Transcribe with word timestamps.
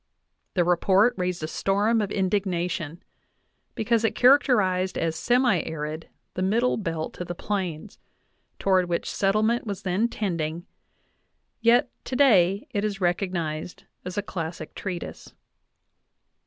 The 0.55 0.63
Report 0.63 1.13
raised 1.15 1.43
a 1.43 1.47
storm 1.47 2.01
of 2.01 2.09
indignation,"' 2.11 3.03
because 3.75 4.03
it 4.03 4.15
characterized 4.15 4.97
as 4.97 5.15
semi 5.15 5.61
arid 5.61 6.09
the 6.33 6.41
middle 6.41 6.75
belt 6.77 7.21
of 7.21 7.27
the 7.27 7.35
Plains, 7.35 7.99
toward 8.57 8.89
which 8.89 9.07
settlement 9.07 9.67
was 9.67 9.83
then 9.83 10.07
tending, 10.07 10.65
yet 11.59 11.91
today 12.03 12.67
it 12.71 12.83
is 12.83 12.99
recognized 12.99 13.83
as 14.03 14.17
a 14.17 14.23
classic 14.23 14.73
treatise. 14.73 15.35